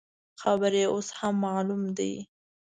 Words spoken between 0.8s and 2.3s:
اوس هم معلوم دی.